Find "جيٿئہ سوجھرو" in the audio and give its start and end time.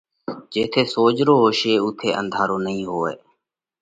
0.51-1.33